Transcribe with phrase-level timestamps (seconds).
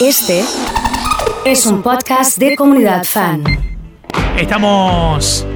[0.00, 0.44] Este
[1.44, 3.42] es un podcast de comunidad fan.
[4.36, 5.46] Estamos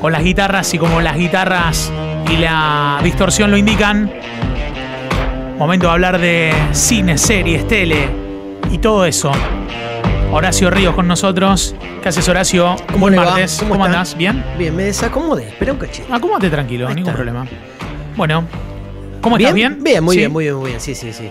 [0.00, 1.90] con las guitarras y como las guitarras
[2.30, 4.10] y la distorsión lo indican,
[5.58, 8.08] momento de hablar de cine, series, tele
[8.70, 9.32] y todo eso.
[10.32, 11.74] Horacio Ríos con nosotros.
[12.02, 12.76] ¿Qué haces, Horacio?
[12.86, 13.24] ¿Cómo Buen le va?
[13.30, 13.56] martes.
[13.60, 14.16] ¿Cómo ¿Cómo, andás?
[14.16, 14.44] ¿Bien?
[14.58, 16.14] Bien, me desacomodé, espera un cachito.
[16.14, 17.16] Acomódate tranquilo, Ahí ningún está.
[17.16, 17.46] problema.
[18.16, 18.44] Bueno,
[19.22, 19.54] ¿cómo estás?
[19.54, 19.78] ¿Bien?
[19.82, 20.18] Bien, muy Sí.
[20.20, 20.80] bien, muy bien, muy bien.
[20.80, 21.30] Sí, sí, sí.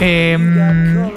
[0.00, 0.36] Eh,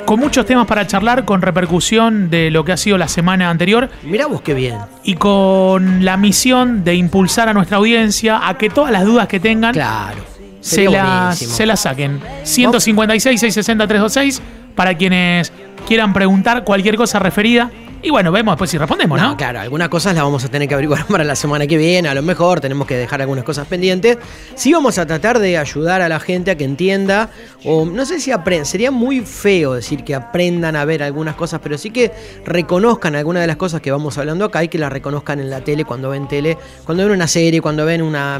[0.05, 3.89] con muchos temas para charlar, con repercusión de lo que ha sido la semana anterior
[4.03, 4.75] Mirá vos qué bien.
[5.03, 9.39] y con la misión de impulsar a nuestra audiencia a que todas las dudas que
[9.39, 10.19] tengan Claro.
[10.61, 12.19] se las, se las saquen.
[12.43, 14.41] 156 660 326
[14.75, 15.51] para quienes
[15.87, 17.71] quieran preguntar cualquier cosa referida.
[18.05, 19.35] Y bueno, vemos después si respondemos, ¿no?
[19.35, 22.13] Claro, algunas cosas las vamos a tener que averiguar para la semana que viene, a
[22.13, 24.19] lo mejor tenemos que dejar algunas cosas pendientes.
[24.53, 27.31] Sí vamos a tratar de ayudar a la gente a que entienda,
[27.63, 31.61] o no sé si aprendan, sería muy feo decir que aprendan a ver algunas cosas,
[31.63, 32.11] pero sí que
[32.45, 35.61] reconozcan algunas de las cosas que vamos hablando acá y que las reconozcan en la
[35.61, 38.39] tele, cuando ven tele, cuando ven una serie, cuando ven una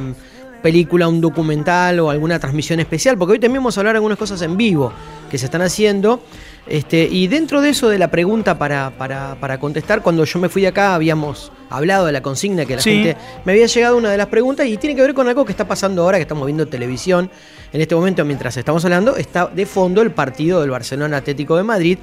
[0.62, 4.18] película, un documental o alguna transmisión especial, porque hoy también vamos a hablar de algunas
[4.20, 4.94] cosas en vivo
[5.30, 6.22] que se están haciendo.
[6.68, 10.50] Este, y dentro de eso de la pregunta para, para, para contestar, cuando yo me
[10.50, 13.04] fui de acá habíamos hablado de la consigna que la Sí.
[13.04, 15.52] gente me había llegado una de las preguntas y tiene que ver con algo que
[15.52, 17.30] está pasando ahora, que estamos viendo televisión.
[17.72, 21.64] En este momento, mientras estamos hablando, está de fondo el partido del Barcelona Atlético de
[21.64, 21.98] Madrid.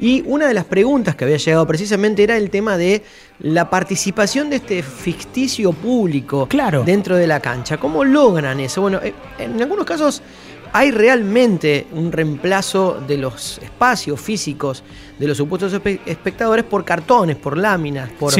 [0.00, 3.02] Y una de las preguntas que había llegado precisamente era el tema de
[3.40, 6.82] la participación de este ficticio público Claro.
[6.84, 7.76] dentro de la cancha.
[7.78, 8.80] ¿Cómo logran eso?
[8.80, 10.22] Bueno, eh, en algunos casos
[10.72, 14.82] hay realmente un reemplazo de los espacios físicos
[15.18, 18.32] de los supuestos espe- espectadores por cartones, por láminas, por.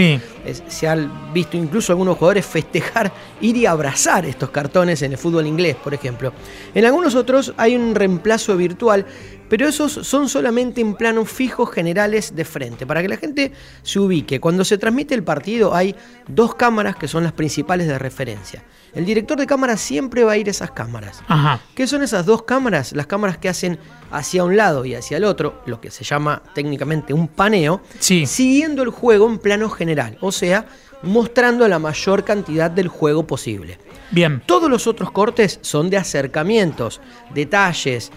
[0.50, 5.18] Es- se han visto incluso algunos jugadores festejar, ir y abrazar estos cartones en el
[5.18, 6.32] fútbol inglés, por ejemplo.
[6.74, 9.06] En algunos otros hay un reemplazo virtual,
[9.48, 13.98] pero esos son solamente en planos fijos generales de frente, para que la gente se
[13.98, 14.40] ubique.
[14.40, 15.94] Cuando se transmite el partido hay
[16.26, 18.62] dos cámaras que son las principales de referencia.
[18.94, 21.22] El director de cámara siempre va a ir a esas cámaras.
[21.28, 21.60] Ajá.
[21.74, 22.92] ¿Qué son esas dos cámaras?
[22.92, 23.78] Las cámaras que hacen
[24.10, 28.26] hacia un lado y hacia el otro, lo que se llama técnicamente un paneo, Sí.
[28.26, 30.66] siguiendo el juego en plano general, o sea,
[31.02, 33.78] mostrando la mayor cantidad del juego posible.
[34.10, 34.42] Bien.
[34.46, 37.00] Todos los otros cortes son de acercamientos,
[37.34, 38.10] detalles,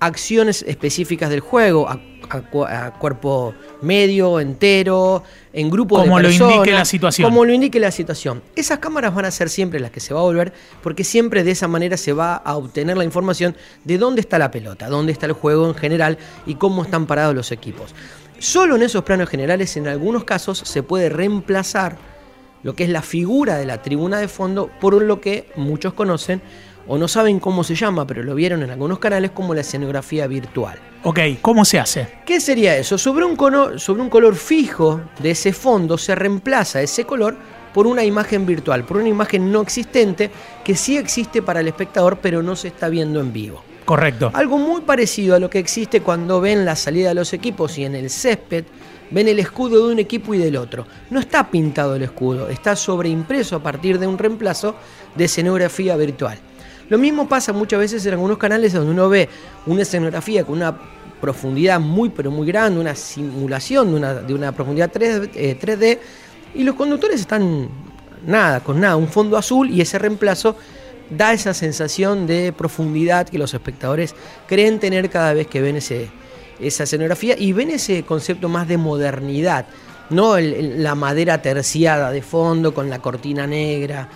[0.00, 1.88] acciones específicas del juego,
[2.30, 5.22] a, a cu- a cuerpo medio, entero,
[5.52, 6.54] en grupo Como de lo personas.
[6.56, 7.28] indique la situación.
[7.30, 8.42] Como lo indique la situación.
[8.54, 11.50] Esas cámaras van a ser siempre las que se va a volver, porque siempre de
[11.52, 15.26] esa manera se va a obtener la información de dónde está la pelota, dónde está
[15.26, 17.94] el juego en general y cómo están parados los equipos.
[18.38, 21.96] Solo en esos planos generales, en algunos casos, se puede reemplazar
[22.62, 26.42] lo que es la figura de la tribuna de fondo por lo que muchos conocen
[26.88, 30.26] o no saben cómo se llama, pero lo vieron en algunos canales como la escenografía
[30.26, 30.78] virtual.
[31.02, 32.08] Ok, ¿cómo se hace?
[32.24, 32.98] ¿Qué sería eso?
[32.98, 37.36] Sobre un, cono- sobre un color fijo de ese fondo se reemplaza ese color
[37.74, 40.30] por una imagen virtual, por una imagen no existente
[40.64, 43.62] que sí existe para el espectador pero no se está viendo en vivo.
[43.84, 44.30] Correcto.
[44.34, 47.84] Algo muy parecido a lo que existe cuando ven la salida de los equipos y
[47.84, 48.64] en el césped
[49.12, 50.86] ven el escudo de un equipo y del otro.
[51.10, 54.74] No está pintado el escudo, está sobreimpreso a partir de un reemplazo
[55.14, 56.36] de escenografía virtual.
[56.88, 59.28] Lo mismo pasa muchas veces en algunos canales donde uno ve
[59.66, 60.76] una escenografía con una
[61.20, 65.98] profundidad muy pero muy grande, una simulación de una, de una profundidad 3, eh, 3D
[66.54, 67.68] y los conductores están
[68.24, 70.56] nada, con nada, un fondo azul y ese reemplazo
[71.10, 74.14] da esa sensación de profundidad que los espectadores
[74.46, 76.08] creen tener cada vez que ven ese,
[76.60, 79.66] esa escenografía y ven ese concepto más de modernidad,
[80.10, 84.08] no el- la madera terciada de fondo con la cortina negra.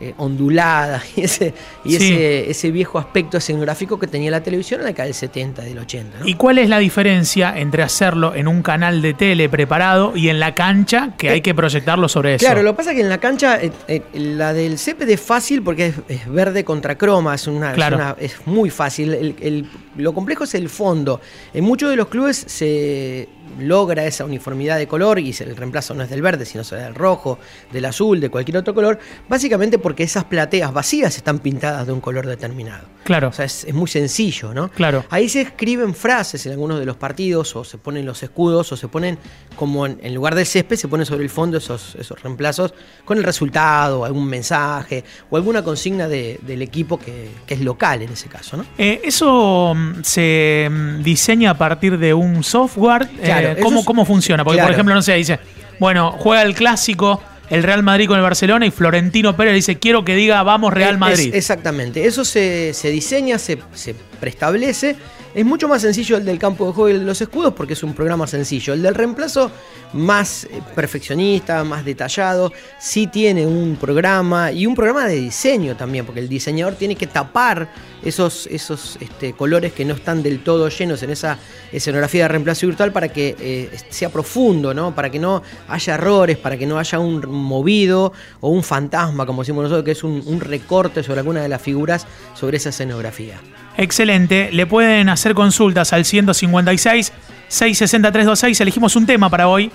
[0.00, 1.52] Eh, ondulada y, ese,
[1.84, 1.96] y Sí.
[2.14, 5.78] ese, ese viejo aspecto escenográfico que tenía la televisión en la década del 70, del
[5.78, 6.18] 80.
[6.20, 6.26] ¿no?
[6.26, 10.40] ¿Y cuál es la diferencia entre hacerlo en un canal de tele preparado y en
[10.40, 12.44] la cancha que hay que proyectarlo sobre eso?
[12.46, 15.20] Claro, lo que pasa es que en la cancha, eh, eh, la del césped es
[15.20, 17.96] fácil porque es, es verde contra croma, es, una, es Claro.
[17.96, 19.12] una- es muy fácil.
[19.14, 19.66] El- el-
[19.96, 21.20] lo complejo es el fondo.
[21.52, 23.28] En muchos de los clubes se
[23.60, 26.94] logra esa uniformidad de color y el reemplazo no es del verde, sino será del
[26.94, 27.38] rojo,
[27.70, 28.98] del azul, de cualquier otro color,
[29.28, 32.84] básicamente porque esas plateas vacías están pintadas de un color determinado.
[33.04, 33.28] Claro.
[33.28, 34.68] O sea, es, es muy sencillo, ¿no?
[34.70, 35.04] Claro.
[35.10, 38.76] Ahí se escriben frases en algunos de los partidos, o se ponen los escudos, o
[38.76, 39.18] se ponen,
[39.56, 42.72] como en, en lugar del césped, se ponen sobre el fondo esos, esos reemplazos
[43.04, 48.02] con el resultado, algún mensaje, o alguna consigna de- del equipo que, que es local
[48.02, 48.64] en ese caso, ¿no?
[48.78, 53.02] Eh, ¿Eso mm, se mm, diseña a partir de un software?
[53.02, 54.44] Eh, Claro, eso ¿cómo, es- ¿Cómo funciona?
[54.44, 55.40] Porque, por ejemplo, no sé, dice,
[55.80, 57.20] bueno, juega el clásico
[57.52, 60.94] el Real Madrid con el Barcelona y Florentino Pérez dice, quiero que diga vamos Real
[60.94, 61.34] Es- Madrid.
[61.34, 62.06] exactamente.
[62.06, 64.94] Eso se, se diseña, se, se preestablece.
[65.34, 67.72] Es mucho más sencillo el del campo de juego y el de los escudos porque
[67.72, 68.72] es un programa sencillo.
[68.72, 69.50] El del reemplazo,
[69.94, 72.52] más eh, perfeccionista, más detallado.
[72.78, 77.08] Sí tiene un programa y un programa de diseño también, porque el diseñador tiene que
[77.08, 77.68] tapar
[78.04, 81.36] esos, esos este, colores que no están del todo llenos en esa
[81.72, 84.94] escenografía de reemplazo virtual para que eh, sea profundo, ¿no?
[84.94, 89.42] Para que no haya errores, para que no haya un movido o un fantasma, como
[89.42, 93.40] decimos nosotros, que es un, un recorte sobre alguna de las figuras sobre esa escenografía.
[93.76, 94.50] Excelente.
[94.52, 97.12] Le pueden hacer consultas al 156
[97.48, 98.60] 660 326.
[98.60, 99.70] Elegimos un tema para hoy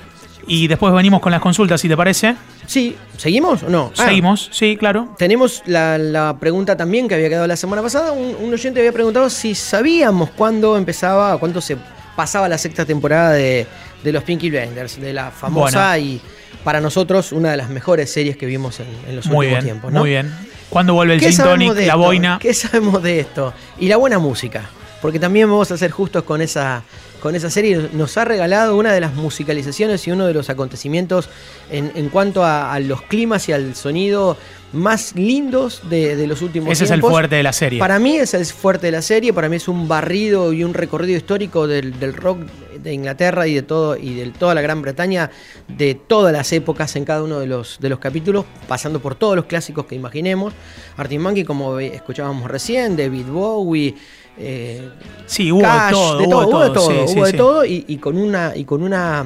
[0.47, 2.35] y después venimos con las consultas, si te parece.
[2.65, 3.91] Sí, ¿seguimos o no?
[3.97, 5.13] Ah, Seguimos, sí, claro.
[5.17, 8.13] Tenemos la, la, pregunta también que había quedado la semana pasada.
[8.13, 11.77] Un, un, oyente había preguntado si sabíamos cuándo empezaba, cuándo se
[12.15, 13.67] pasaba la sexta temporada de,
[14.03, 16.05] de los Pinky Blinders, de la famosa bueno.
[16.05, 16.21] y
[16.63, 19.73] para nosotros una de las mejores series que vimos en, en los muy últimos bien,
[19.75, 19.93] tiempos.
[19.93, 19.99] ¿no?
[19.99, 20.33] Muy bien.
[20.69, 21.97] ¿Cuándo vuelve el gin tonic, la esto?
[21.97, 22.39] boina?
[22.41, 23.53] ¿Qué sabemos de esto?
[23.79, 24.69] Y la buena música.
[25.01, 26.83] Porque también vamos a ser justos con esa,
[27.21, 27.89] con esa serie.
[27.93, 31.29] Nos ha regalado una de las musicalizaciones y uno de los acontecimientos
[31.69, 34.37] en, en cuanto a, a, los climas y al sonido
[34.73, 36.99] más lindos de, de los últimos Ese tiempos.
[36.99, 37.79] es el fuerte de la serie.
[37.79, 39.33] Para mí es el fuerte de la serie.
[39.33, 42.39] Para mí es un barrido y un recorrido histórico del, del rock
[42.77, 45.31] de Inglaterra y de todo y de toda la Gran Bretaña
[45.67, 49.35] de todas las épocas en cada uno de los, de los capítulos, pasando por todos
[49.35, 50.53] los clásicos que imaginemos.
[50.95, 53.95] Artie Monkey, como escuchábamos recién, David Bowie.
[54.37, 54.87] Eh,
[55.25, 57.37] sí, hubo Cash, de todo, de todo, hubo de todo, sí, hubo sí, de sí.
[57.37, 59.25] todo y, y, con una y con una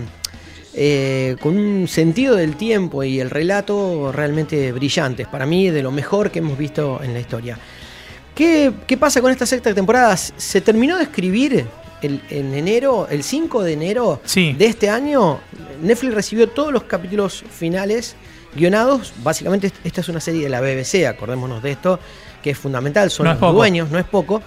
[0.73, 5.27] eh, con un sentido del tiempo y el relato realmente brillantes.
[5.27, 7.57] Para mí, de lo mejor que hemos visto en la historia.
[8.35, 10.15] ¿Qué, qué pasa con esta sexta temporada?
[10.17, 11.65] Se terminó de escribir
[12.01, 14.53] el, en enero, el 5 de enero Sí.
[14.53, 15.39] de este año.
[15.81, 18.15] Netflix recibió todos los capítulos finales
[18.55, 19.13] guionados.
[19.23, 21.99] Básicamente, esta es una serie de la BBC, acordémonos de esto,
[22.41, 23.53] que es fundamental, son No los poco.
[23.53, 24.41] dueños, no es poco.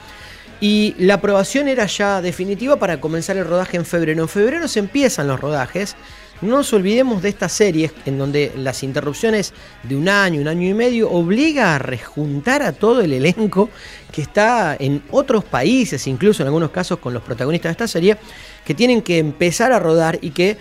[0.61, 4.23] Y la aprobación era ya definitiva para comenzar el rodaje en febrero.
[4.23, 5.97] En febrero se empiezan los rodajes.
[6.41, 9.53] No nos olvidemos de estas series en donde las interrupciones
[9.83, 13.71] de un año, un año y medio, obliga a rejuntar a todo el elenco
[14.13, 18.17] que está en otros países, incluso en algunos casos con los protagonistas de esta serie,
[18.65, 20.57] que tienen que empezar a rodar y que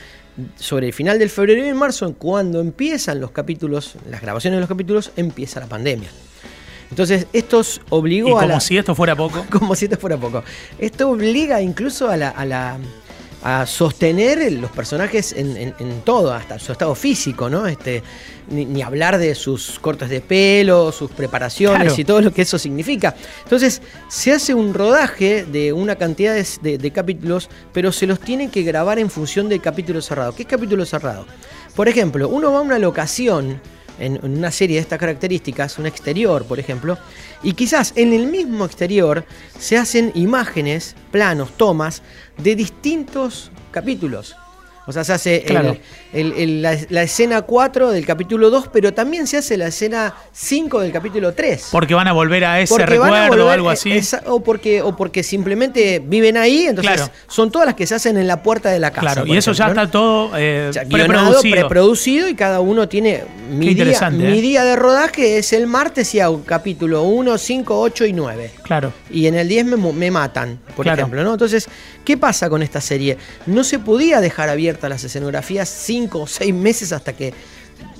[0.55, 4.69] sobre el final del febrero y marzo, cuando empiezan los capítulos, las grabaciones de los
[4.69, 6.09] capítulos, empieza la pandemia.
[6.93, 9.43] Entonces, esto obligó Y a como si esto fuera poco.
[9.51, 10.43] como si esto fuera poco.
[10.77, 12.77] Esto obliga incluso a la, a la
[13.45, 17.67] a sostener los personajes en, en, en, todo, hasta su estado físico, ¿no?
[17.67, 18.01] Este,
[18.49, 21.95] ni, ni hablar de sus cortes de pelo, sus preparaciones Claro.
[22.01, 23.13] y todo lo que eso significa.
[23.43, 28.19] Entonces, se hace un rodaje de una cantidad de, de- de capítulos, pero se los
[28.21, 30.33] tiene que grabar en función del capítulo cerrado.
[30.33, 31.25] ¿Qué es capítulo cerrado?
[31.75, 33.59] Por ejemplo, uno va a una locación
[33.99, 36.97] en, una serie de estas características, un exterior, por ejemplo,
[37.41, 39.25] y quizás en el mismo exterior
[39.57, 42.01] se hacen imágenes, planos, tomas
[42.37, 44.35] de distintos capítulos.
[44.85, 45.77] O sea, se hace el- Claro.
[46.11, 50.13] el- el- la, la escena 4 del capítulo 2, pero también se hace la escena
[50.33, 51.69] 5 del capítulo 3.
[51.71, 53.91] Porque van a volver a ese Porque recuerdo o volver, algo eh, así.
[53.93, 57.11] esa- o, porque, o porque simplemente viven ahí, entonces Claro.
[57.27, 59.13] son todas las que se hacen en la puerta de la casa.
[59.13, 59.85] claro, y eso ya ejemplo, ¿no?
[59.85, 61.55] está todo eh, Ya, preproducido.
[61.55, 64.41] preproducido y cada uno tiene mi día, mi ¿eh?
[64.41, 68.51] día de rodaje es el martes y hago capítulo 1, 5, 8 y 9.
[68.63, 68.91] Claro.
[69.09, 71.01] Y en el 10 me, me matan, por Claro.
[71.03, 71.31] ejemplo, ¿no?
[71.33, 71.67] Entonces,
[72.03, 73.17] ¿qué pasa con esta serie?
[73.45, 74.49] No se podía dejar
[74.81, 77.33] las escenografías 5 o 6 meses hasta que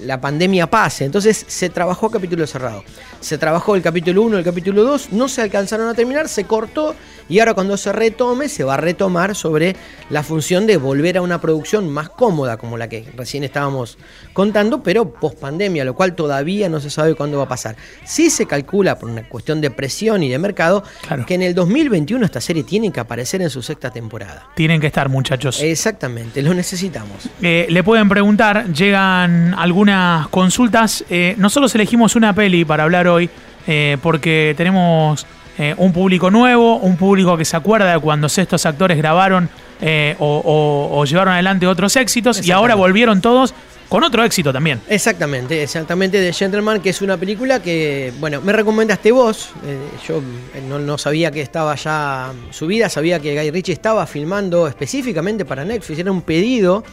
[0.05, 1.05] la pandemia pase.
[1.05, 2.83] Entonces se trabajó a capítulo cerrado.
[3.19, 6.95] Se trabajó el capítulo 1, el capítulo 2, no se alcanzaron a terminar, se cortó
[7.29, 9.75] y ahora cuando se retome se va a retomar sobre
[10.09, 13.97] la función de volver a una producción más cómoda como la que recién estábamos
[14.33, 17.75] contando, pero post pandemia, lo cual todavía no se sabe cuándo va a pasar.
[18.05, 21.25] Sí se calcula por una cuestión de presión y de mercado Claro.
[21.25, 24.47] que en el 2021 esta serie tiene que aparecer en su sexta temporada.
[24.55, 25.61] Tienen que estar, muchachos.
[25.61, 27.29] Exactamente, lo necesitamos.
[27.41, 29.92] Eh, le pueden preguntar, llegan algunas
[30.29, 31.03] consultas.
[31.09, 33.29] Eh, nosotros elegimos una peli para hablar hoy
[33.67, 35.25] eh, porque tenemos
[35.57, 39.49] eh, un público nuevo, un público que se acuerda de cuando estos actores grabaron
[39.81, 43.53] eh, o, o- o llevaron adelante otros éxitos y ahora volvieron todos
[43.89, 44.79] con otro éxito también.
[44.87, 49.51] Exactamente, exactamente de Gentleman, que es una película que, bueno, me recomendaste vos.
[49.65, 50.21] eh, yo
[50.67, 55.63] no, no sabía que estaba ya subida, sabía que Guy Ritchie estaba filmando específicamente para
[55.63, 56.83] Netflix, era un pedido.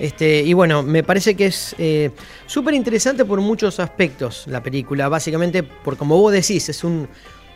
[0.00, 2.10] Este, y bueno, me parece que es eh,
[2.46, 5.08] súper interesante por muchos aspectos la película.
[5.10, 7.06] Básicamente, por como vos decís, es un,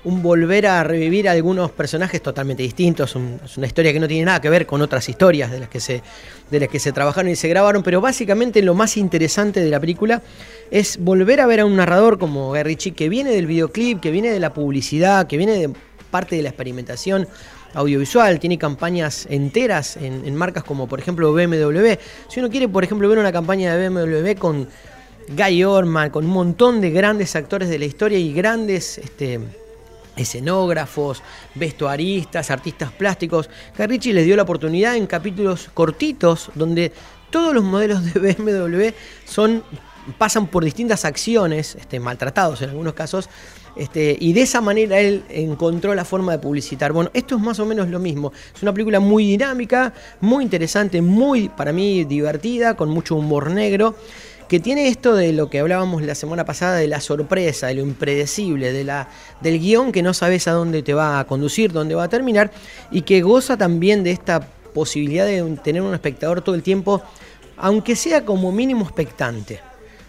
[0.05, 3.17] un volver a revivir algunos personajes totalmente distintos.
[3.43, 5.81] es una historia que no tiene nada que ver con otras historias de las que
[5.81, 6.03] se,
[6.51, 7.83] de las que se trabajaron y se grabaron.
[7.83, 10.23] Pero básicamente lo más interesante de la película
[10.71, 14.11] es volver a ver a un narrador como Guy Ritchie que viene del videoclip, que
[14.11, 15.71] viene de la publicidad, que viene de
[16.11, 17.27] parte de la experimentación
[17.75, 21.95] audiovisual, tiene campañas enteras en, en marcas como por ejemplo BMW.
[22.29, 24.69] Si uno quiere, por ejemplo, ver una campaña de BMW con
[25.29, 29.41] Guy Orman, con un montón de grandes actores de la historia y grandes este,
[30.17, 31.23] escenógrafos,
[31.55, 33.49] vestuaristas, artistas plásticos.
[33.77, 36.93] Carricci les dio la oportunidad en capítulos cortitos donde
[37.31, 38.89] todos los modelos de BMW
[39.25, 39.65] son,
[40.19, 43.29] pasan por distintas acciones, este, maltratados en algunos casos,
[43.77, 46.93] este, y de esa manera él encontró la forma de publicitar.
[46.93, 48.33] Bueno, esto es más o menos lo mismo.
[48.55, 53.95] Es una película muy dinámica, muy interesante, muy para mí divertida, con mucho humor negro
[54.49, 57.83] que tiene esto de lo que hablábamos la semana pasada, de la sorpresa, de lo
[57.83, 59.09] impredecible, de la,
[59.41, 62.53] del guion que no sabes a dónde te va a conducir, dónde va a terminar,
[62.91, 64.41] y que goza también de esta
[64.75, 67.03] posibilidad de tener un espectador todo el tiempo,
[67.57, 69.61] aunque sea como mínimo expectante.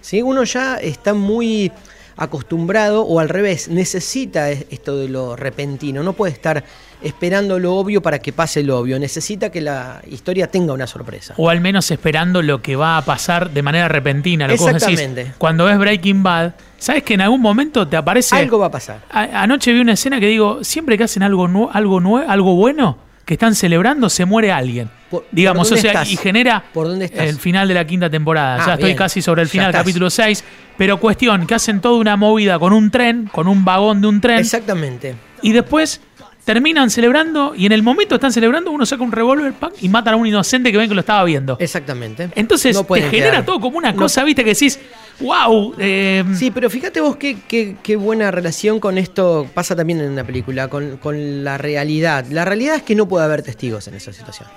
[0.02, 1.72] si Uno ya está muy
[2.18, 6.64] acostumbrado o al revés, necesita esto de lo repentino, no puede estar
[7.02, 11.34] esperando lo obvio para que pase lo obvio, necesita que la historia tenga una sorpresa.
[11.38, 15.26] O al menos esperando lo que va a pasar de manera repentina, lo Exactamente.
[15.26, 18.36] Que cuando ves Breaking Bad, sabes que en algún momento te aparece...
[18.36, 19.02] Algo va a pasar.
[19.10, 23.34] anoche vi una escena que digo, siempre que hacen algo, algo, nuevo, algo bueno, que
[23.34, 24.90] están celebrando, se muere alguien.
[25.32, 27.28] digamos, o sea, y genera ¿Por dónde estás?
[27.28, 28.58] el final de la quinta temporada.
[28.62, 30.44] Ah, ya estoy casi sobre el final, capítulo 6.
[30.78, 34.22] Pero cuestión, que hacen toda una movida con un tren, con un vagón de un
[34.22, 34.40] tren.
[34.40, 35.16] Exactamente.
[35.42, 36.02] Y después
[36.46, 40.18] terminan celebrando y en el momento están celebrando uno saca un revólver y matan a
[40.18, 41.58] un inocente que ven que lo estaba viendo.
[41.60, 42.30] Exactamente.
[42.36, 44.80] Entonces te genera todo como una cosa, viste, que decís,
[45.20, 45.74] wow.
[45.80, 50.24] Eh, sí, pero fíjate vos qué, qué, buena relación con esto pasa también en la
[50.24, 52.26] película, con, con la realidad.
[52.30, 54.48] La realidad es que no puede haber testigos en esa situación.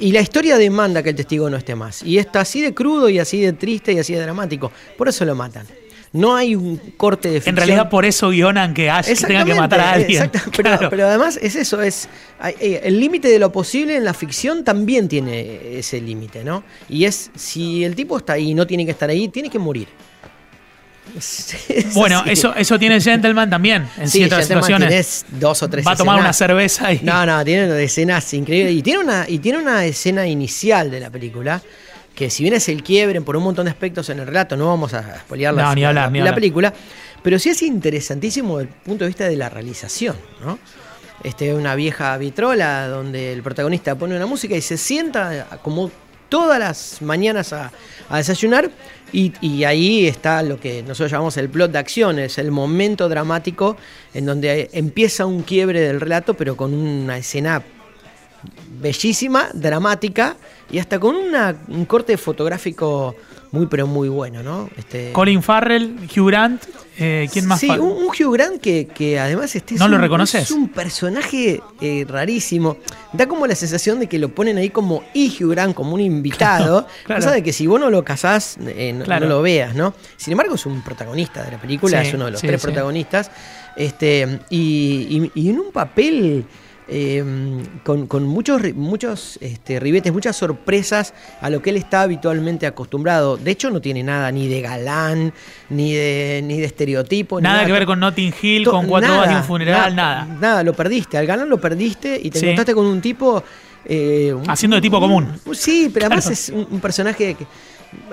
[0.00, 2.02] Y, la historia demanda que el testigo no esté más.
[2.02, 4.70] Y está así de crudo y así de triste y así de dramático.
[4.96, 5.66] Por eso lo matan.
[6.14, 7.54] No hay un corte de ficción.
[7.54, 10.30] En realidad por eso guionan que, Ash tenga que matar a alguien.
[10.56, 12.08] pero, además es eso, es
[12.60, 16.62] eh, el límite de lo posible en la ficción también tiene ese límite, ¿no?
[16.88, 19.58] Y es si el tipo está ahí y no tiene que estar ahí, tiene que
[19.58, 19.88] morir.
[21.94, 25.26] bueno, eso, eso tiene Gentleman también, en ciertas situaciones.
[25.28, 27.00] dos o tres Va a tomar una cerveza y.
[27.02, 28.74] No, no, tiene escenas increíbles.
[28.74, 31.60] Y tiene una, y tiene una escena inicial de la película.
[32.14, 34.68] Que si bien es el quiebre por un montón de aspectos en el relato, no
[34.68, 36.72] vamos a spoilear la, la, película,
[37.22, 40.58] pero sí es interesantísimo desde el punto de vista de la realización, ¿no?
[41.22, 45.90] Este, una vieja vitrola donde el protagonista pone una música y se sienta como
[46.28, 47.72] todas las mañanas a,
[48.10, 48.70] desayunar
[49.12, 53.76] y, ahí está lo que nosotros llamamos el plot de acción, es el momento dramático
[54.12, 57.62] en donde empieza un quiebre del relato pero con una escena
[58.84, 60.36] bellísima, dramática
[60.70, 63.16] y hasta con un corte fotográfico
[63.50, 64.68] muy pero muy bueno, ¿no?
[64.76, 66.62] Este, Colin Farrell, Hugh Grant,
[66.98, 67.60] eh, ¿quién más?
[67.60, 70.42] Sí, un, Hugh Grant que, además este ¿No lo reconoces?
[70.42, 72.76] Es un personaje eh, rarísimo.
[73.12, 76.00] Da como la sensación de que lo ponen ahí como y Hugh Grant, como un
[76.00, 76.86] invitado.
[77.06, 79.94] Cosa de que si vos no lo casás, eh, no, lo veas, ¿no?
[80.18, 83.30] Sin embargo, es un protagonista de la película, es uno de los tres protagonistas.
[83.76, 86.44] Este, y, y en un papel
[86.86, 93.38] Em, con, muchos, muchos este, ribetes, muchas sorpresas a lo que él está habitualmente acostumbrado.
[93.38, 95.32] De hecho, no tiene nada ni de galán,
[95.70, 97.40] ni de, ni de estereotipo.
[97.40, 100.62] Nada, que ver con Notting Hill, con cuatro horas de un funeral, nada, nada.
[100.62, 101.16] lo perdiste.
[101.16, 103.42] Al galán lo perdiste y te encontraste con un tipo.
[103.86, 105.28] Eh, Haciendo de tipo común.
[105.52, 107.46] Sí, pero además es un personaje que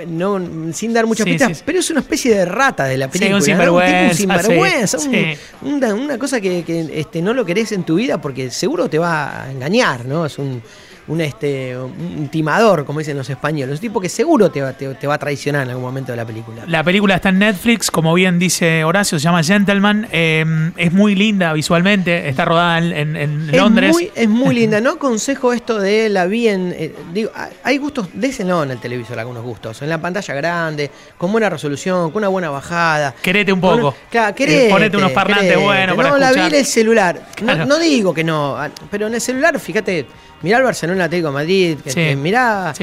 [0.08, 0.40] no,
[0.74, 3.38] sin dar muchas pistas, pero es una especie de rata de la película.
[3.38, 4.98] un sinvergüenza.
[5.62, 9.52] una, cosa que, este, no lo querés en tu vida porque seguro te va a
[9.52, 10.26] engañar, ¿no?
[10.26, 10.62] Es un,
[11.12, 13.76] un, este, un timador, como dicen los españoles.
[13.76, 16.26] Un tipo que seguro te va, te, va a traicionar en algún momento de la
[16.26, 16.64] película.
[16.68, 20.08] La película está en Netflix, como bien dice Horacio, se llama Gentleman.
[20.12, 23.96] Eh, es muy linda visualmente, está rodada en, Londres.
[24.16, 24.80] es muy linda.
[24.92, 26.74] No aconsejo esto de la vi en.
[26.76, 27.30] Eh, digo,
[27.64, 28.08] hay gustos,
[28.44, 29.82] no en el televisor, algunos gustos.
[29.84, 33.14] En la pantalla grande, con buena resolución, con una buena bajada.
[33.22, 33.94] Querete un poco.
[34.10, 35.96] claro, querete, Ponete unos parlantes buenos.
[35.96, 37.22] No, la vi en el celular.
[37.68, 38.58] no digo que no,
[38.90, 40.08] pero en el celular, fíjate
[40.42, 42.74] mirá el Barcelona Atlético de Madrid, que, mirá,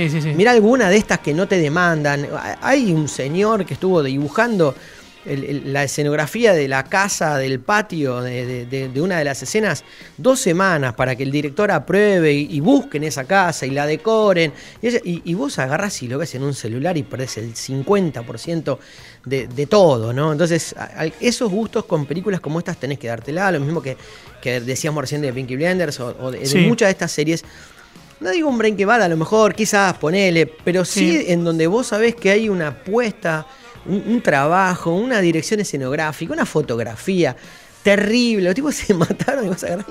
[0.50, 2.26] alguna de estas que no te demandan.
[2.60, 4.74] Hay un señor que estuvo dibujando
[5.36, 9.84] la escenografía de la casa, del patio, de, una de las escenas,
[10.16, 14.52] dos semanas para que el director apruebe y, busquen esa casa y la decoren.
[14.82, 18.78] Y, vos agarras y lo ves en un celular y perdés el 50%
[19.24, 20.32] de, todo, ¿no?
[20.32, 20.74] Entonces,
[21.20, 23.96] esos gustos con películas como estas tenés que dártela, lo mismo que,
[24.60, 27.44] decíamos recién de Pinky Blenders o, de, muchas de estas series.
[28.20, 31.88] No digo un Breaking Bad, a lo mejor, quizás ponele, pero sí, en donde vos
[31.88, 33.46] sabés que hay una apuesta,
[33.86, 37.36] un, trabajo, una dirección escenográfica, una fotografía
[37.82, 38.46] terrible.
[38.46, 39.86] Los tipos se mataron y vos agarrás,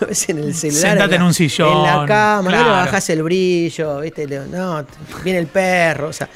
[0.00, 0.90] lo ves en el celular.
[0.92, 2.70] Sentate en un sillón, En la cama, no le claro.
[2.70, 4.26] bajás el brillo, ¿viste?
[4.26, 4.86] No,
[5.22, 6.28] viene el perro, o sea.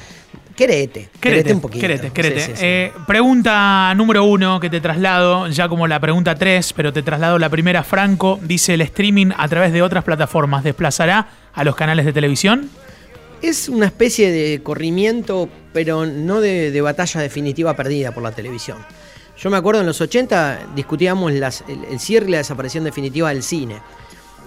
[0.59, 1.81] Querete, querete, un poquito.
[1.81, 2.41] querete, querete.
[2.41, 2.63] Sí, sí, sí.
[2.65, 7.39] Eh, pregunta número uno que te traslado, ya como la pregunta tres, pero te traslado
[7.39, 7.85] la primera.
[7.85, 12.69] Franco dice: ¿el streaming a través de otras plataformas desplazará a los canales de televisión?
[13.41, 18.79] Es una especie de corrimiento, pero no de, de batalla definitiva perdida por la televisión.
[19.39, 23.29] Yo me acuerdo en los 80 discutíamos las- el, el cierre y la desaparición definitiva
[23.29, 23.77] del cine.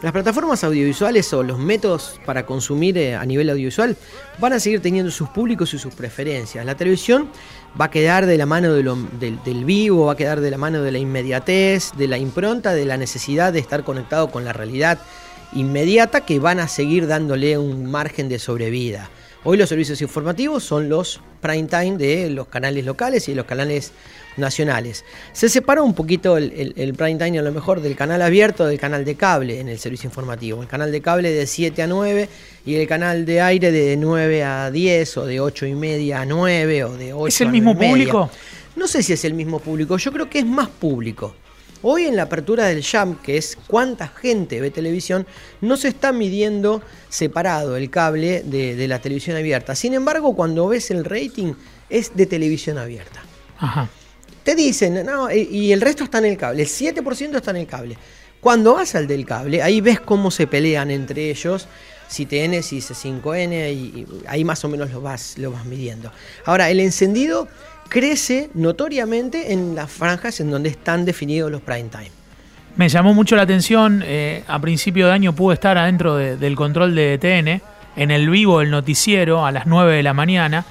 [0.01, 3.95] Las plataformas audiovisuales o los métodos para consumir eh, a nivel audiovisual
[4.39, 6.65] van a seguir teniendo sus públicos y sus preferencias.
[6.65, 7.29] La televisión
[7.79, 10.91] va a quedar de la mano del vivo, va a quedar de la mano de
[10.91, 14.97] la inmediatez, de la impronta, de la necesidad de estar conectado con la realidad
[15.53, 19.11] inmediata que van a seguir dándole un margen de sobrevida.
[19.43, 23.91] Hoy los servicios informativos son los prime time de los canales locales y los canales
[24.37, 25.03] nacionales.
[25.33, 28.67] Se separa un poquito el, el- el prime time a lo mejor del canal abierto
[28.67, 30.61] del canal de cable en el servicio informativo.
[30.61, 32.29] El canal de cable de 7 a 9
[32.67, 36.25] y el canal de aire de 9 a 10 o de 8 y media a
[36.25, 38.11] 9 o de 8 ¿Es el a mismo 9 y media.
[38.11, 38.31] público?
[38.75, 41.35] No sé si es el mismo público, yo creo que es más público.
[41.83, 45.25] Hoy en la apertura del Jam, que es cuánta gente ve televisión,
[45.61, 49.75] no se está midiendo separado el cable de, de la televisión abierta.
[49.75, 51.53] Sin embargo, cuando ves el rating,
[51.89, 53.21] es de televisión abierta.
[53.57, 53.89] Ajá.
[54.43, 57.57] Te dicen, no, y y el resto está en el cable, el 7% está en
[57.57, 57.97] el cable.
[58.39, 61.67] Cuando vas al del cable, ahí ves cómo se pelean entre ellos,
[62.11, 66.11] si TN, si C5N, y, ahí más o menos lo vas, lo vas midiendo.
[66.45, 67.47] Ahora, el encendido
[67.87, 72.11] crece notoriamente en las franjas en donde están definidos los prime time.
[72.75, 76.55] Me llamó mucho la atención, eh, a principio de año pude estar adentro de- del
[76.55, 77.61] control de TN,
[77.95, 80.65] en el vivo del noticiero a las 9 de la mañana,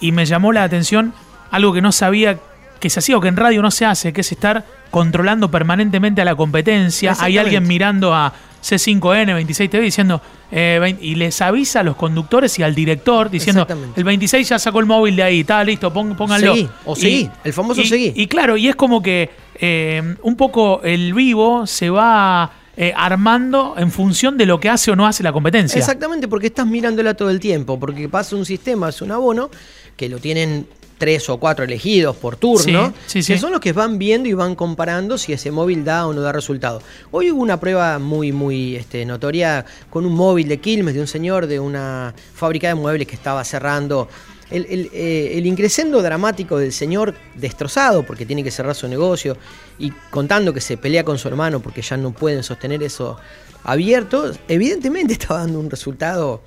[0.00, 1.14] y me llamó la atención
[1.52, 2.38] algo que no sabía
[2.82, 6.20] que se hacía o que en radio no se hace, que es estar controlando permanentemente
[6.20, 7.14] a la competencia.
[7.20, 10.20] Hay alguien mirando a C5N, 26TV, diciendo,
[10.50, 14.80] eh, y les avisa a los conductores y al director, diciendo, el 26 ya sacó
[14.80, 16.54] el móvil de ahí, está listo, pon- pónganlo.
[16.54, 18.12] Seguí, o seguí, el famoso y- seguí.
[18.16, 23.74] Y claro, y es como que eh, un poco el vivo se va eh, armando
[23.78, 25.78] en función de lo que hace o no hace la competencia.
[25.78, 29.50] Exactamente, porque estás mirándola todo el tiempo, porque pasa un sistema, es un abono,
[29.96, 30.66] que lo tienen
[31.02, 33.32] tres o cuatro elegidos por turno, Sí, sí, sí.
[33.32, 36.20] que son los que van viendo y van comparando si ese móvil da o no
[36.20, 36.80] da resultado.
[37.10, 41.08] Hoy hubo una prueba muy, muy este, notoria con un móvil de Quilmes de un
[41.08, 44.06] señor de una fábrica de muebles que estaba cerrando.
[44.48, 49.36] El, el, eh, el dramático del señor destrozado porque tiene que cerrar su negocio
[49.80, 53.16] y contando que se pelea con su hermano porque ya no pueden sostener eso
[53.64, 56.42] abierto, evidentemente estaba dando un resultado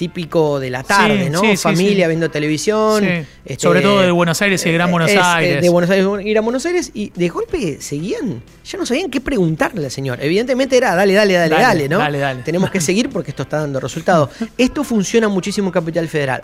[0.00, 1.40] típico de la tarde, Sí, ¿no?
[1.42, 2.08] sí, Familia sí.
[2.08, 3.04] viendo televisión.
[3.44, 5.60] Este, Sobre todo de Buenos Aires y de Gran Buenos es, eh, Aires.
[5.62, 9.20] De Buenos Aires ir a Buenos Aires y de golpe seguían, ya no sabían qué
[9.20, 10.18] preguntarle al señor.
[10.22, 11.98] Evidentemente era dale, dale, dale, Dale, dale, ¿no?
[11.98, 12.42] dale, dale.
[12.42, 14.30] Tenemos que seguir porque esto está dando resultados.
[14.56, 16.40] Esto funciona muchísimo en Capital Federal.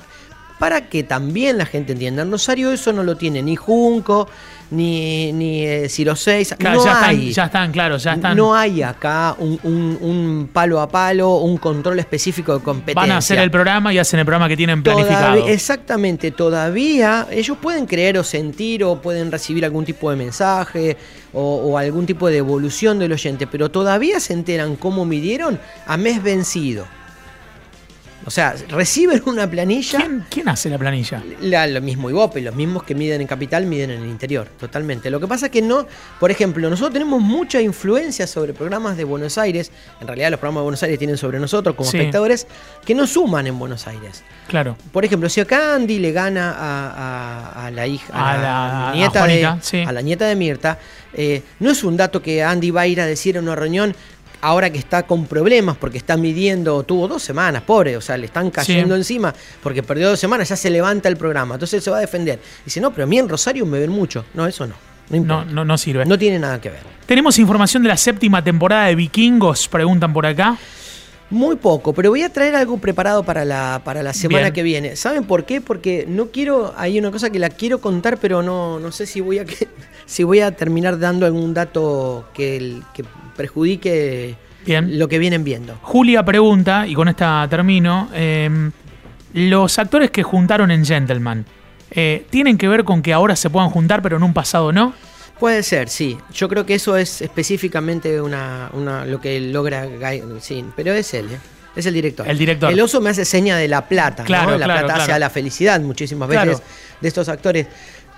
[0.58, 4.26] Para que también la gente entienda, en Rosario eso no lo tiene ni Junco,
[4.70, 6.54] ni, ni eh, Ciro 6.
[6.58, 7.16] Claro, no ya, hay.
[7.28, 8.36] están, ya están, claro, ya están.
[8.36, 13.00] No hay acá un, un- un palo a palo, un control específico de competencia.
[13.02, 15.46] Van a hacer el programa y hacen el programa que tienen Todavía- planificado.
[15.48, 20.96] exactamente, todavía ellos pueden creer o sentir o pueden recibir algún tipo de mensaje
[21.34, 25.96] o, o algún tipo de evolución del oyente, pero todavía se enteran cómo midieron a
[25.98, 26.86] mes vencido.
[28.26, 30.00] O sea, reciben una planilla.
[30.00, 31.22] ¿Quién, quién hace la planilla?
[31.40, 35.10] La- lo mismo Ibope, los mismos que miden en capital miden en el interior, totalmente.
[35.10, 35.86] Lo que pasa es que no,
[36.18, 40.62] por ejemplo, nosotros tenemos mucha influencia sobre programas de Buenos Aires, en realidad los programas
[40.62, 41.98] de Buenos Aires tienen sobre nosotros como Sí.
[41.98, 42.48] espectadores,
[42.84, 44.24] que no suman en Buenos Aires.
[44.48, 44.76] Claro.
[44.92, 46.90] Por ejemplo, si acá Andy le gana a,
[47.62, 49.82] a- a la hija, a, A la, nieta Juanita, de, sí.
[49.86, 50.78] a la nieta de Mirta,
[51.14, 53.94] eh, no es un dato que Andy va a ir a decir en una reunión
[54.40, 58.26] ahora que está con problemas porque está midiendo, tuvo dos semanas, pobre, o sea, le
[58.26, 59.00] están cayendo Sí.
[59.00, 62.38] encima porque perdió dos semanas, ya se levanta el programa, entonces se va a defender.
[62.64, 64.24] Dice, no, pero a mí en Rosario me ven mucho.
[64.34, 64.74] No, eso no.
[65.08, 66.04] No, No, no, no sirve.
[66.04, 66.80] No tiene nada que ver.
[67.06, 70.58] Tenemos información de la séptima temporada de Vikingos, preguntan por acá.
[71.28, 74.52] Muy poco, pero voy a traer algo preparado para la, para la semana Bien.
[74.54, 74.94] que viene.
[74.96, 75.60] ¿Saben por qué?
[75.60, 79.20] Porque no quiero, hay una cosa que la quiero contar, pero no, no sé si
[79.20, 79.44] voy a
[80.06, 83.04] si voy a terminar dando algún dato que, el- que
[83.36, 84.98] perjudique Bien.
[84.98, 85.76] lo que vienen viendo.
[85.82, 88.70] Julia pregunta, y con esta termino, eh,
[89.34, 91.44] los actores que juntaron en Gentleman,
[91.90, 94.92] eh, ¿tienen que ver con que ahora se puedan juntar pero en un pasado no?
[95.38, 96.16] Puede ser, sí.
[96.32, 101.12] Yo creo que eso es específicamente una, una- lo que logra Guy, sí, pero es
[101.14, 101.38] él, ¿eh?
[101.76, 102.26] es el director.
[102.26, 102.72] El director.
[102.72, 104.58] El oso me hace seña de la plata, Claro, ¿no?
[104.58, 105.02] La claro, plata claro.
[105.02, 106.62] hacia la felicidad muchísimas veces
[107.02, 107.66] de estos actores.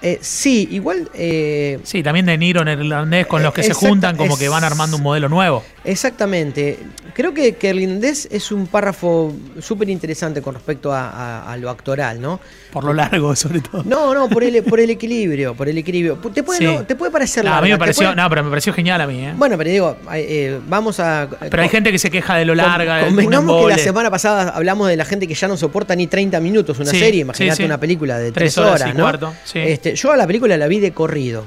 [0.00, 1.10] Eh, sí, igual.
[1.14, 4.38] eh, Sí, también de Niro en el irlandés con los que se juntan, como es-
[4.38, 5.64] que van armando un modelo nuevo.
[5.84, 6.78] Exactamente.
[7.14, 11.56] Creo que, que el irlandés es un párrafo súper interesante con respecto a, a- a
[11.56, 12.38] lo actoral, ¿no?
[12.70, 13.82] Por lo largo, sobre todo.
[13.84, 16.16] No, no, por el, por el equilibrio, por el equilibrio.
[16.32, 16.64] Te puede, Sí.
[16.64, 19.00] no, te puede parecer No, a mí me pareció, puede- no, pero me pareció genial
[19.00, 19.32] a mí, ¿eh?
[19.36, 21.28] Bueno, pero digo, eh, eh, vamos a...
[21.50, 24.88] Pero hay gente que se queja de lo larga, Convengamos que la semana pasada hablamos
[24.88, 27.22] de la gente que ya no soporta ni 30 minutos una Sí, serie.
[27.22, 29.02] Imagínate sí, una película de Tres 3 horas horas, y ¿no?
[29.04, 29.58] cuarto, sí.
[29.58, 31.44] Este, yo a la película la vi de corrido.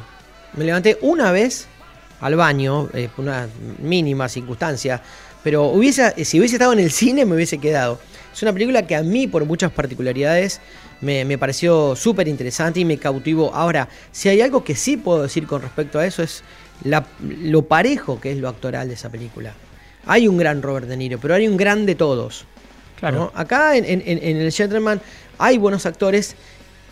[0.53, 1.67] Me levanté una vez
[2.19, 3.47] al baño, eh, por una
[3.79, 5.01] mínima circunstancia,
[5.43, 7.99] pero hubiese, si hubiese estado en el cine me hubiese quedado.
[8.33, 10.61] Es una película que a mí, por muchas particularidades,
[11.01, 13.53] me, me pareció súper interesante y me cautivó.
[13.53, 16.43] Ahora, si hay algo que sí puedo decir con respecto a eso es
[16.83, 19.53] la- lo parejo que es lo actoral de esa película.
[20.05, 22.45] Hay un gran Robert De Niro, pero hay un gran de todos.
[22.99, 23.17] Claro.
[23.17, 23.31] ¿no?
[23.33, 25.01] Acá en- en el Gentleman
[25.39, 26.35] hay buenos actores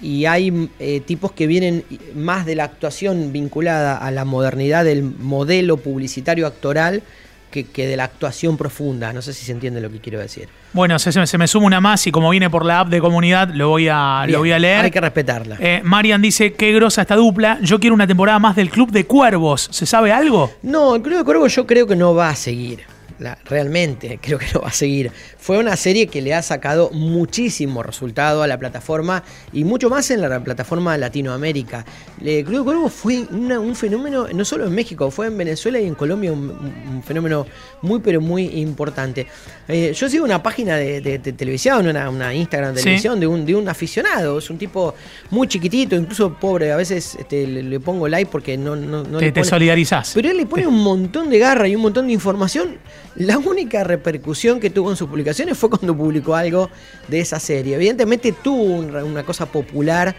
[0.02, 1.84] y hay eh, tipos que vienen
[2.16, 7.04] más de la actuación vinculada a la modernidad del modelo publicitario actoral
[7.52, 9.12] que, que de la actuación profunda.
[9.12, 10.48] No sé si se entiende lo que quiero decir.
[10.72, 13.50] Bueno, se, se me suma una más y como viene por la app de comunidad,
[13.50, 14.86] lo voy a, Bien, lo voy a leer.
[14.86, 15.58] Hay que respetarla.
[15.60, 17.60] Eh, Marian dice, qué grosa esta dupla.
[17.62, 19.68] Yo quiero una temporada más del Club de Cuervos.
[19.72, 20.52] ¿Se sabe algo?
[20.62, 22.82] No, el Club de Cuervos yo creo que no va a seguir.
[23.20, 25.12] La- realmente creo que no va a seguir.
[25.38, 30.10] Fue una serie que le ha sacado muchísimo resultado a la plataforma y mucho más
[30.12, 31.86] en la plataforma Latinoamérica.
[32.24, 35.80] El Club de Cuervos fue una- un fenómeno, no solo en México, fue en Venezuela
[35.80, 37.46] y en Colombia un, un fenómeno
[37.82, 39.28] muy pero muy importante.
[39.68, 42.84] Eh, yo sigo una página de, de- de televisión, una, una Instagram de Sí.
[42.86, 44.40] televisión de un, de un aficionado.
[44.40, 44.96] Es un tipo
[45.30, 46.72] muy chiquitito, incluso pobre.
[46.72, 50.12] A veces este, le, le pongo like porque no, no, no te, le te solidarizás.
[50.14, 52.78] pero él le pone un montón de garra y un montón de información.
[53.16, 56.70] La única repercusión que tuvo en sus publicaciones fue cuando publicó algo
[57.08, 57.76] de esa serie.
[57.76, 60.16] Evidentemente tuvo un- una cosa popular,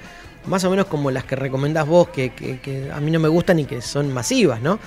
[0.47, 3.29] más o menos como las que recomendás vos, que, que- que a mí no me
[3.29, 4.79] gustan y que son masivas, ¿no?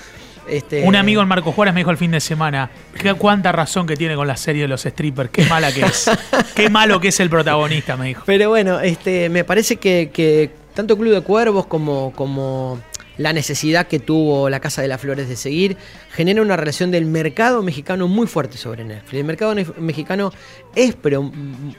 [0.47, 2.69] Este, Un amigo en Marco Juárez me dijo el fin de semana,
[3.01, 6.11] qué cuánta razón que tiene con la serie de los strippers, qué mala que es.
[6.55, 8.23] qué malo que es el protagonista, me dijo.
[8.25, 12.77] Pero bueno, este, me parece que, que tanto Club de Cuervos como, como
[13.17, 15.77] la necesidad que tuvo la Casa de las Flores de seguir
[16.11, 19.13] genera una relación del mercado mexicano muy fuerte sobre Netflix.
[19.13, 20.31] El mercado mexicano
[20.75, 21.31] es pero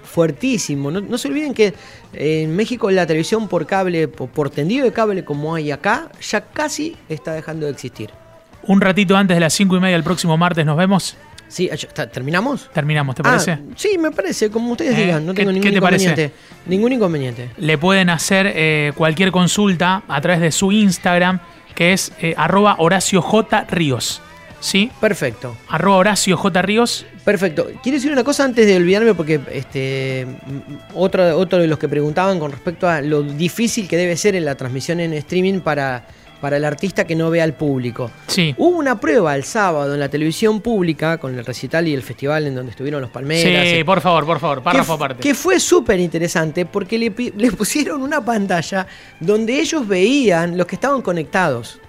[0.03, 0.91] fuertísimo.
[0.91, 1.75] No, se olviden que
[2.13, 6.41] en México la televisión por cable, por, por tendido de cable como hay acá, ya
[6.41, 8.11] casi está dejando de existir.
[8.67, 11.17] Un ratito antes de las cinco y media del próximo martes nos vemos.
[11.55, 12.69] Sí, está- ¿terminamos?
[12.73, 13.59] Terminamos, ¿te Ah, parece?
[13.77, 15.03] sí, me parece, como ustedes ¿Eh?
[15.05, 16.05] digan, no ¿Qué- tengo ningún te parece?
[16.07, 16.35] inconveniente.
[16.67, 17.51] Ningún inconveniente.
[17.59, 21.39] Le pueden hacer eh, cualquier consulta a través de su Instagram,
[21.77, 23.67] que es eh, arroba Horacio J.
[23.71, 24.21] Ríos.
[24.59, 24.91] ¿Sí?
[25.01, 25.57] Perfecto.
[25.69, 26.61] Arroba Horacio J.
[26.63, 27.07] Ríos.
[27.25, 27.69] Perfecto.
[27.85, 31.89] Quiero decir una cosa antes de olvidarme porque este mm, otro, otro de los que
[31.89, 36.05] preguntaban con respecto a lo difícil que debe ser en la transmisión en streaming para,
[36.45, 38.11] para el artista que no vea al público.
[38.27, 38.55] Sí.
[38.59, 42.47] Hubo una prueba el sábado en la televisión pública con el recital y el festival
[42.47, 43.45] en donde estuvieron los Palmeras.
[43.45, 45.23] Sí, eh, por favor, por favor, párrafo aparte.
[45.23, 47.11] que fue súper interesante porque le,
[47.53, 48.87] pusieron una pantalla
[49.21, 51.81] donde ellos veían los que estaban conectados.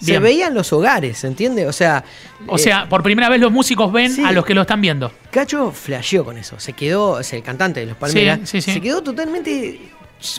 [0.00, 1.68] Se veían los hogares, ¿entiende?
[1.68, 2.02] O sea,
[2.48, 4.24] O eh, sea, por primera vez los músicos ven sí.
[4.24, 5.12] a los que lo están viendo.
[5.30, 6.58] Cacho flasheó con eso.
[6.58, 8.72] Se quedó, o sea, el cantante de los Palmeras, Sí, sí, sí.
[8.72, 9.78] se quedó totalmente.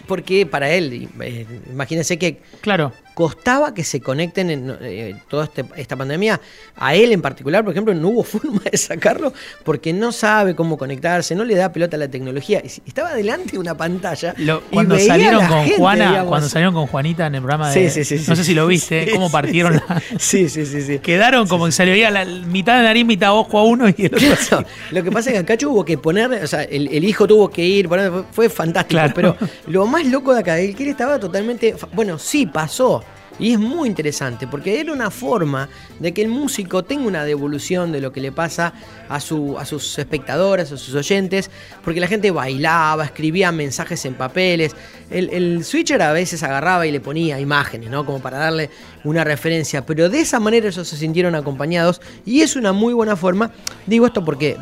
[0.08, 2.94] Porque para él, eh, imagínense que Claro.
[3.18, 6.40] Costaba que se conecten en eh, toda este- esta pandemia.
[6.76, 10.78] A él en particular, por ejemplo, no hubo forma de sacarlo porque no sabe cómo
[10.78, 12.62] conectarse, no le da pelota a la tecnología.
[12.86, 14.36] Estaba delante de una pantalla.
[14.38, 16.30] Lo- y cuando a salieron la con gente, Juana, digamos.
[16.30, 17.90] cuando salieron con Juanita en el programa de.
[17.90, 19.80] Sí, sí, sí, no sé si lo viste, cómo partieron sí.
[19.90, 20.02] la.
[20.20, 21.00] Sí, sí, sí, sí.
[21.00, 23.96] Quedaron como que se le veía la mitad de nariz, mitad ojo a uno y
[23.98, 24.20] el otro.
[24.48, 27.04] Claro, lo que pasa es que a Cacho hubo que poner, o sea, el, el
[27.04, 29.14] hijo tuvo que ir, poner- fue, fantástico, Claro.
[29.16, 33.04] pero lo más loco de acá es que él estaba totalmente, bueno, sí pasó.
[33.40, 35.70] Y es muy interesante porque era una forma
[36.00, 38.74] de que el músico tenga una devolución de lo que le pasa
[39.10, 41.52] a, su, a sus espectadores, a sus oyentes,
[41.84, 44.76] porque la gente bailaba, escribía mensajes en papeles.
[45.10, 48.06] El, el switcher a veces agarraba y le ponía imágenes, ¿no?
[48.06, 48.70] Como para darle
[49.04, 53.16] una referencia, pero de esa manera ellos se sintieron acompañados y es una muy buena
[53.16, 53.52] forma.
[53.86, 54.58] Digo esto porque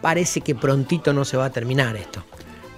[0.00, 2.24] parece que prontito no se va a terminar esto.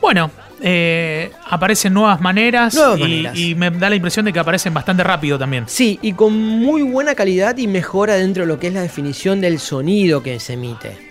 [0.00, 0.30] Bueno,
[0.62, 3.38] eh, aparecen nuevas maneras, Nuevas y, maneras.
[3.38, 5.64] y me da la impresión de que aparecen bastante rápido también.
[5.66, 9.40] Sí, y con muy buena calidad y mejora dentro de lo que es la definición
[9.40, 11.10] del sonido que se emite.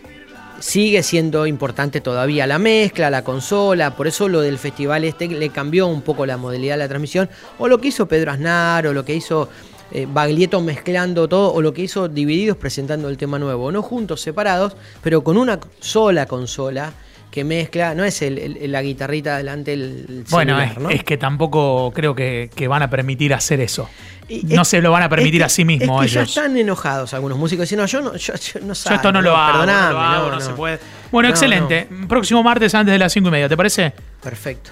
[0.60, 5.50] Sigue siendo importante todavía la mezcla, la consola, por eso lo del festival este le
[5.50, 8.94] cambió un poco la modalidad de la transmisión, o lo que hizo Pedro Aznar, o
[8.94, 9.50] lo que hizo
[9.92, 14.20] eh, Baglietto mezclando todo, o lo que hizo Divididos presentando el tema nuevo, no juntos,
[14.20, 16.92] separados, pero con una sola consola
[17.32, 20.90] que mezcla, no es el- el- la guitarrita delante del Bueno, celular, es, ¿no?
[20.90, 23.90] es que tampoco creo que, que van a permitir hacer eso.
[24.28, 26.30] Y no es- se lo van a permitir es que- a sí mismos ya ellos.
[26.30, 29.22] están enojados algunos músicos diciendo, no, yo no, yo, yo no Yo salgo, esto no
[29.22, 30.80] lo hago, no lo hago, no, no, se puede.
[31.12, 31.88] Bueno, No, excelente.
[32.08, 33.94] Próximo martes antes de las cinco y media, ¿te parece?
[34.22, 34.72] Perfecto.